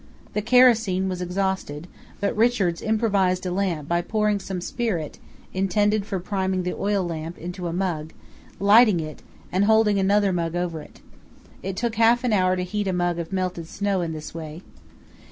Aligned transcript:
The 0.33 0.41
kerosene 0.41 1.07
was 1.09 1.21
exhausted, 1.21 1.85
but 2.19 2.35
Richards 2.35 2.81
improvised 2.81 3.45
a 3.45 3.51
lamp 3.51 3.87
by 3.87 4.01
pouring 4.01 4.39
some 4.39 4.59
spirit 4.59 5.19
(intended 5.53 6.07
for 6.07 6.19
priming 6.19 6.63
the 6.63 6.73
oil 6.73 7.05
lamp) 7.05 7.37
into 7.37 7.67
a 7.67 7.71
mug, 7.71 8.11
lighting 8.59 8.99
it, 8.99 9.21
and 9.51 9.65
holding 9.65 9.99
another 9.99 10.33
mug 10.33 10.55
over 10.55 10.81
it. 10.81 11.01
It 11.61 11.75
took 11.77 11.97
half 11.97 12.23
an 12.23 12.33
hour 12.33 12.55
to 12.55 12.63
heat 12.63 12.87
a 12.87 12.93
mug 12.93 13.19
of 13.19 13.31
melted 13.31 13.67
snow 13.67 14.01
in 14.01 14.11
this 14.11 14.33
way. 14.33 14.63